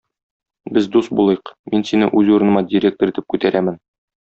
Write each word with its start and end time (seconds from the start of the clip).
Без 0.77 0.87
дус 0.95 1.09
булыйк, 1.19 1.51
мин 1.75 1.85
сине 1.91 2.09
үз 2.23 2.33
урыныма 2.39 2.65
директор 2.73 3.15
итеп 3.15 3.31
күтәрәмен. 3.37 3.81